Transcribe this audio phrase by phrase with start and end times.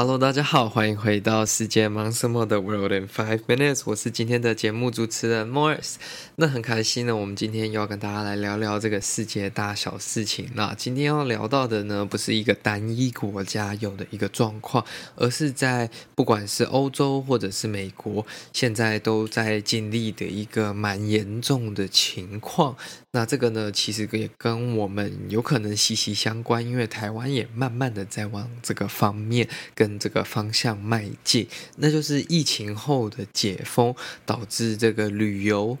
[0.00, 5.96] Hello，大家好，欢迎回到世界忙什么的 World in Five Minutes，我是今天的节目主持人 Morris。
[6.36, 10.50] 那很开心呢，我们今天又要跟大家来聊聊这个世界大小事情。
[10.54, 14.84] 那今天要聊到的呢，不是一个单一国家有的一个状况，
[15.16, 22.76] 而是在不管是欧洲或者是美国，现在都在经历的一个蛮严重的情况。
[23.10, 29.48] 那这个呢，其实也跟我们有可能息息相关，因为台湾也慢慢的在往这个方面。
[29.74, 33.94] 跟这个方向迈进，那就是疫情后的解封，
[34.26, 35.78] 导致这个旅游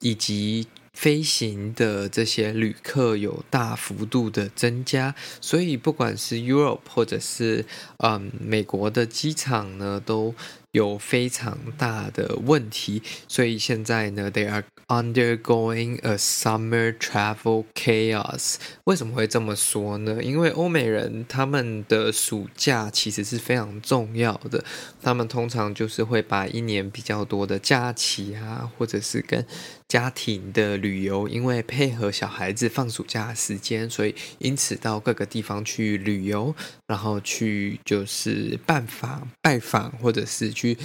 [0.00, 7.66] 以及飞行的这些旅客有大幅度的增加，所以不管是 Europe 或者是
[7.98, 10.34] 嗯美国的机场呢，都
[10.74, 18.56] 有非常大的问题，所以现在呢，they are undergoing a summer travel chaos。
[18.82, 20.20] 为什么会这么说呢？
[20.20, 24.64] 因为欧美人他们的暑假其实是非常重要的，
[25.00, 29.46] 他们通常就是会把一年比较多的假期啊，或者是跟
[29.88, 36.54] 家庭的旅游，因为配合小孩子放暑假时间，所以因此到各个地方去旅游，
[36.86, 40.76] 然后去就是办访、拜访，或者是去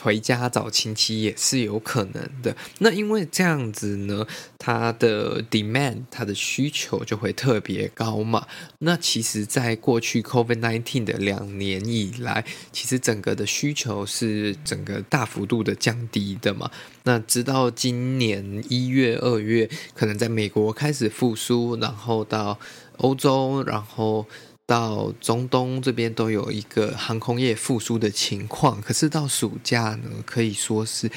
[0.00, 2.56] 回家找亲戚也是有可能的。
[2.78, 4.26] 那因为这样子呢，
[4.58, 8.46] 他的 demand 他的需求就会特别高嘛。
[8.78, 16.70] 那其实，在过去 COVID-19 的两年以来，其实整个的需求是整个大幅度的降低的嘛。
[17.04, 22.58] 那直到今年一月、二月，可能在美国开始复苏，然后到
[22.98, 24.26] 欧洲，然后。
[24.66, 31.10] 到中东这边都有一个航空业复苏的情况，可是到暑假呢，可以说是，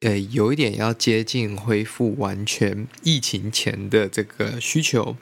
[0.00, 5.16] 呃，有一点要接近恢复完全疫情前的这个需求。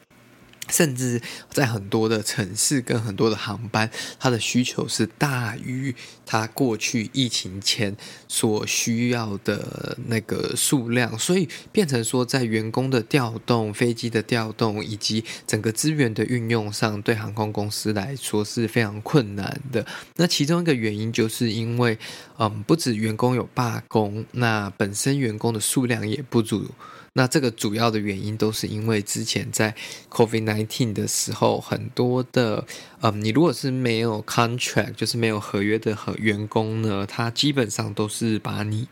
[0.69, 7.96] 甚至在很多的城市跟很多的航班，它的需求是大于它过去疫情前
[8.29, 19.86] 所需要的那个数量，所以变成说，在员工的调动、飞机的调动以及整个资源的运用上，对航空公司来说是非常困难的。
[20.17, 21.98] 那其中一个原因就是因为，
[22.39, 26.70] 嗯，不止员工有罢工，那本身员工的数量也不足。
[27.18, 29.74] 那这个主要的原因都是因为之前在
[30.10, 32.66] COVID-19 的时候，很多的，
[33.00, 38.86] 嗯，你如果是没有 contract，就是没有合约的和员工呢，他基本上都是把你。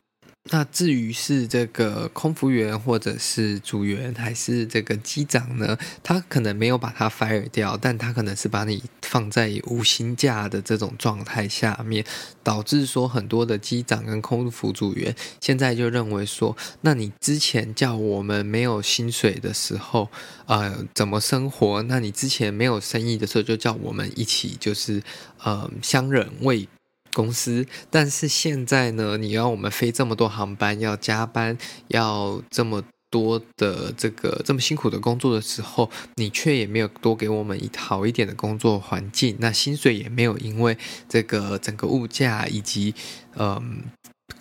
[0.51, 5.79] 那至于是这个空服员或者是组员还是这个机长呢？
[6.03, 12.05] 他可能没有把他 fire 掉，但他可能是把你放在无薪假的这种状态下面，
[12.43, 20.11] 导致说很多的机长跟空服组员现在就认为说，那你之前叫我们没有薪水的时候，
[20.45, 21.83] 呃，怎么生活？
[21.85, 25.03] 那你之前没有生意的时候就叫我们一起就是
[25.43, 26.69] 呃相忍为。
[27.15, 31.57] 公司，但是现在呢，你要我们飞这么多航班，要加班，
[31.89, 40.77] 要这么多的这个这么辛苦的工作的时候，你却也没有多给我们一好一点的工作环境，那薪水也没有因为
[41.09, 42.95] 这个整个物价以及
[43.37, 43.85] 嗯。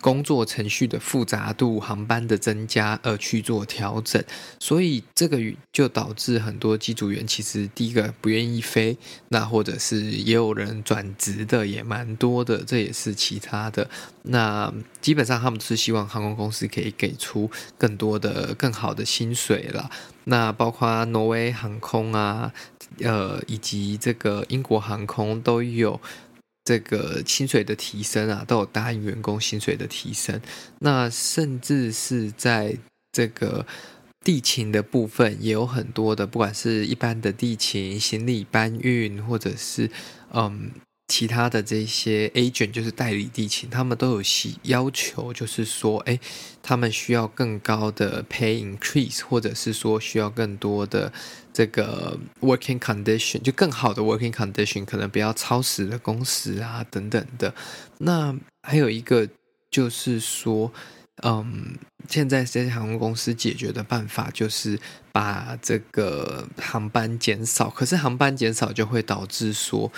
[0.00, 4.22] 工作程序的复杂度、航班的增加而去做调整，
[4.58, 5.38] 所以这个
[5.72, 8.96] 就导致很多机组员其实第一个不愿意飞，
[9.28, 13.88] 那或者是也有人转职的也蛮多的，这也是其他的。
[14.22, 14.72] 那
[15.02, 19.90] 基本上他们是希望航空公司可以给出更多的、更好的薪水了。
[20.24, 22.52] 那包括挪威航空啊，
[23.00, 26.00] 呃，以及这个英国航空都有。
[26.64, 30.40] 这个薪水的提升啊，都有答应员工薪水的提升。
[30.80, 32.76] 那甚至是在
[33.12, 33.66] 这个
[34.24, 39.90] 地勤的部分，也有很多的，不管是一般的地勤、行李搬运，或者是
[40.32, 40.70] 嗯。
[41.08, 44.22] 其他的这些 agent 就是代理地勤，他们都有
[44.62, 46.18] 要求，就是说，哎，
[46.62, 51.12] 他们需要更高的 pay increase，或者是说需要更多的
[51.52, 57.54] 这个 working condition，就更好的 working condition，可能不要超时的工时啊等等的。
[57.98, 59.28] 那还有一个
[59.70, 60.72] 就是说，
[61.22, 61.76] 嗯，
[62.08, 64.80] 现在这些航空公司解决的办法就是
[65.12, 69.92] 把这个航班减少，可是航班减少就会导致说。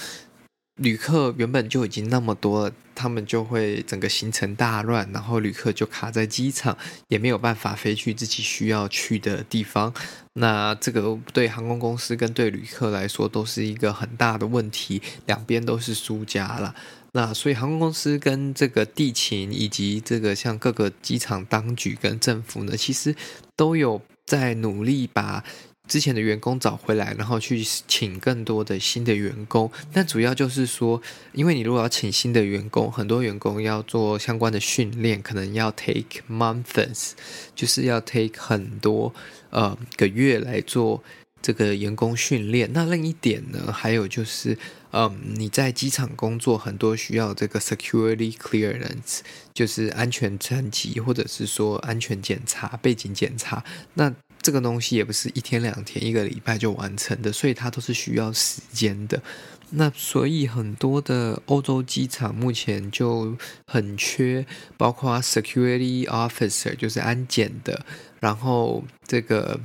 [0.77, 6.77] 旅客原本就已经那么多了，他们就会整个行程大乱，然后旅客就卡在机场，
[7.09, 9.93] 也没有办法飞去自己需要去的地方。
[10.35, 16.75] 那这个对航空公司跟对旅客来说都是一个很大的问题，两边都是输家了。
[17.13, 23.17] 那所以航空公司跟这个地勤以及这个像各个机场当局跟政府呢，其实
[23.57, 25.43] 都有在努力把。
[25.89, 29.71] 之前的员工找回来，然后去请更多的新的员工。
[29.93, 31.01] 那主要就是说，
[31.33, 37.13] 因为你如果要请新的员工，很多员工要做相关的训练，可能要 take months，
[37.55, 39.15] 就是要 take 很多
[39.51, 41.03] 呃个月来做
[41.41, 42.71] 这个员工训练。
[42.73, 44.59] 那另一点呢，还有就是，
[44.93, 49.21] 嗯，你在机场工作，很多需要这个 security clearance，
[49.55, 53.63] 就是安全层级，或者是说安全检查、背景检查。
[53.95, 59.23] 那这个东西也不是一天两天、一个礼拜就完成的，所以它都是需要时间的。
[59.71, 63.37] 那所以很多的欧洲机场目前就
[63.67, 64.47] 很缺，
[64.77, 67.85] 包括 security officer 就是安检的，
[68.21, 69.59] 然后这个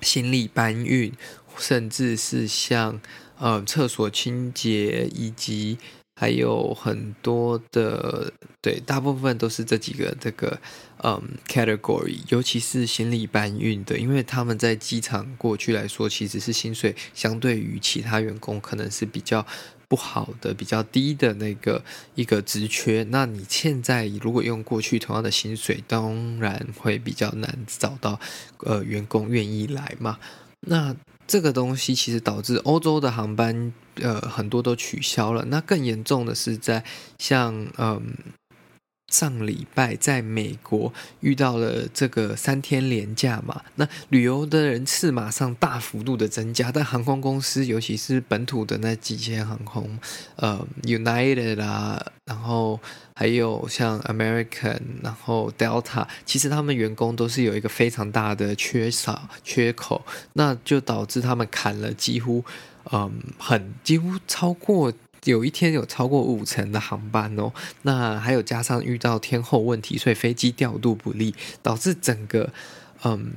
[0.00, 1.12] 行李搬运，
[1.58, 3.00] 甚至是像
[3.38, 5.78] 呃厕所清洁以及。
[6.18, 8.32] 还有很多的，
[8.62, 10.58] 对，大部分都是这几个这个
[11.04, 19.46] 嗯 category，尤其是行李搬运的，因为他们在机场过去来说，其实是薪水相对于其他员工可能是比较
[19.88, 21.84] 不好的、比较低的那个
[22.14, 23.04] 一个职缺。
[23.10, 28.18] 那你现在如果用过去同样的薪水，当然会比较难找到
[28.60, 30.18] 呃员工愿意来嘛。
[30.60, 35.44] 那这个东西其实导致欧洲的航班，呃，很多都取消了。
[35.46, 36.84] 那更严重的是在
[37.18, 38.14] 像，嗯。
[39.08, 49.98] 上礼拜在美国遇到了这个三天连假嘛，那旅游的人次马上大幅度的增加，但航空公司尤其是本土的那几间航空，
[50.34, 52.80] 呃，United 啊，然后
[53.14, 62.44] 还有像 American，然后 Delta，其实他们员工都是有一个非常大的缺少缺口，那就导致他们砍了几乎，
[62.92, 64.92] 嗯，很几乎超过。
[65.26, 67.52] 有一天有超过五成的航班哦，
[67.82, 72.52] 那还有加上遇到天候问题，所以飞机调度不利，导致整个
[73.04, 73.32] 嗯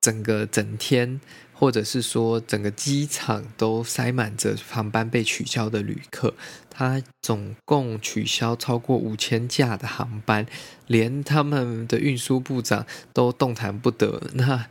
[0.00, 1.20] 整个整天
[1.52, 6.34] 或者是说整个机场都塞满着航班被取消的旅客，
[6.70, 10.46] 他总共取消超过五千架的航班，
[10.86, 14.22] 连他们的运输部长都动弹不得。
[14.34, 14.66] 那。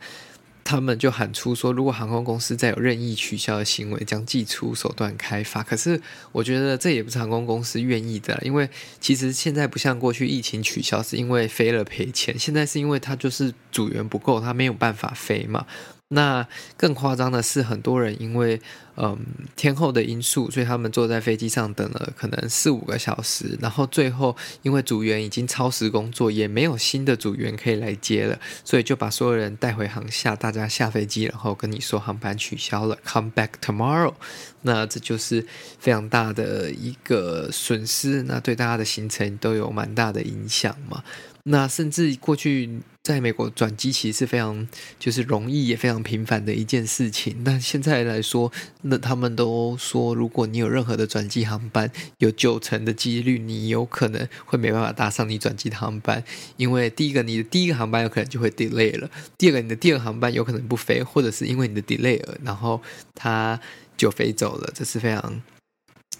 [0.72, 5.62] 他们就喊出说，如果航空公司再有任意取消的行为，将寄出手段开发。
[5.62, 6.00] 可是，
[6.32, 8.66] 我觉得这也不是航空公司愿意的，因为
[8.98, 15.66] 其实现在不像过去疫情取消是因为飞了赔钱，现在是因为他就是组员不够，他没有办法飞嘛。
[16.14, 18.60] 那更夸张的是，很多人因为
[18.96, 19.18] 嗯
[19.56, 34.12] 天候的因素，所以他们坐在飞机上等了可能四五个小时，然后最后因为组员已经超时工作，也没有新的组员可以来接了，所以就把所有人带回航下，大家下飞机，然后跟你说航班取消了，come back tomorrow。
[34.60, 35.44] 那这就是
[35.78, 41.02] 非常大的一个损失，那对大家的行程都有蛮大的影响嘛。
[41.44, 47.42] 那甚至过去在美国转机其实是非常就是容易也非常频繁的一件事情。
[47.44, 48.52] 但现在来说，
[48.82, 56.22] 那他们都说，如果你有任何的转机航班，有九成的几率你有可能会没办法搭上你转机的航班，
[56.56, 62.80] 因为第一个你的第一个航班有可能就会 delay 了，第二个你的第二个航班有可能不飞，或者是因为你的 delay 了，然后
[63.16, 63.58] 它
[63.96, 65.42] 就飞走了，这是非常。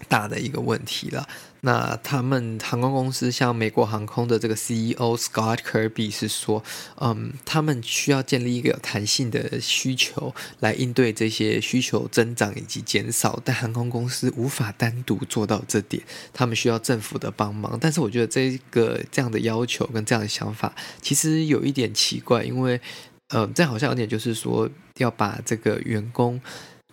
[0.07, 1.27] 大的一个问题了。
[1.65, 6.61] 那他们航空公司像美国航空的这个 CEO Scott Kirby 是说，
[6.99, 17.77] 嗯，他们需要建立一个有弹性的需求来应对这些需求增长以及减少，但航空公司无法单独做到这点，他们需要政府的帮忙。
[17.79, 22.81] 但是我觉得这个这样的要求跟这样的想法其实有一点奇怪，因为，
[23.29, 26.41] 嗯，这好像有点就是说要把这个员工。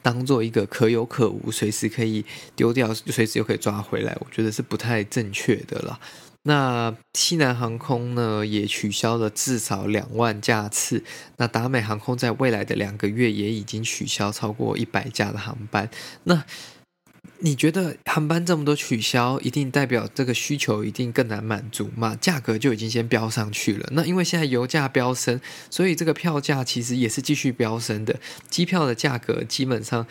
[0.02, 2.24] 当做一个可有可无，随时可以
[2.56, 5.98] 丢掉，随时又可以抓回来，我觉得是不太正确的了。
[6.44, 11.04] 那西南航空呢，也取消了至少两万架次。
[11.36, 15.90] 那达美航空在未来的两个月也已经取消超过一百架的航班。
[16.24, 16.42] 那
[17.38, 22.16] 你觉得航班这么多取消，一定代表这个需求一定更难满足吗？
[22.20, 23.88] 价格就已经先飙上去了。
[23.92, 28.18] 那因为现在油价飙升，所以这个票价其实也是继续飙升的。
[28.48, 30.06] 机票的价格基本上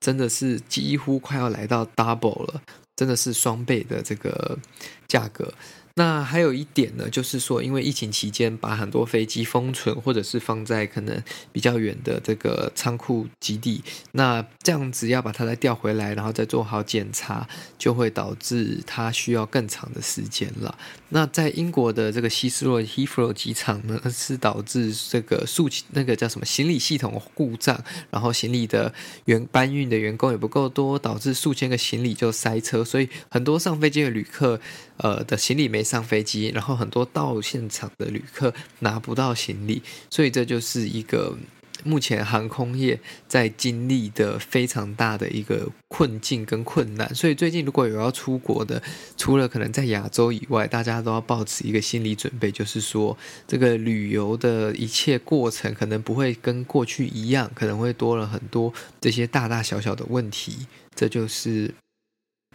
[0.00, 2.62] 真的是几乎快要来到 double 了，
[2.96, 4.58] 真的是双倍的这个
[5.06, 5.54] 价格。
[5.94, 11.22] 那还有一点呢，就是说，因为疫情期间把很多飞机封存，或者是放在可能
[11.52, 13.82] 比较远的这个仓库基地，
[14.12, 17.46] 那这样子要把它再调回来，然后再做好检查，
[17.76, 20.78] 就会导致它需要更长的时间了。
[21.10, 27.78] 那在英国的这个希斯罗 Heathrow 机场呢，是导致这个数那个叫什么行李系统故障，
[28.10, 28.94] 然后行李的
[29.26, 34.58] 员搬运的员工也不够多，导致数千个行李就塞车，所以很多上飞机的旅客，
[35.02, 41.36] 呃的行李没上飞机，然后很多到现场的旅客拿不到行李，所以这就是一个
[41.84, 48.80] 目前航空业在经历的非常大的一个困境跟困难，所以最近如果有要出国的，
[49.16, 53.18] 除了可能在亚洲以外，大家都要保持一个心理准备，就是说
[53.48, 61.74] 这个旅游的一切过程可能不会跟过去一样，可能会多了很多这些大大小小的问题，这就是。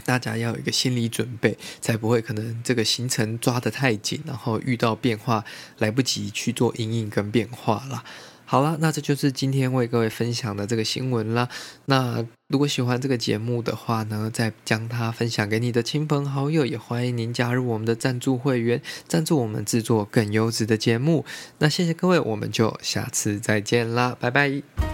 [0.05, 5.43] 大家要有一个心理准备，才不会可能这个行程抓得太紧，然后遇到变化
[5.77, 8.03] 来不及去做因应跟变化啦。
[8.49, 11.49] 好了，那这就是今天为各位分享的这个新闻啦。
[11.83, 21.25] 那如果喜欢这个节目的话呢，再将它分享给你的亲朋好友，也欢迎您加入我们的赞助会员，赞助我们制作更优质的节目。
[21.57, 24.86] 那谢谢各位，我们就下次再见啦，拜拜。